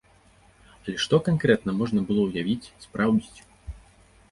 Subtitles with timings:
[0.79, 3.39] Але што канкрэтна можна было ўявіць, спраўдзіць?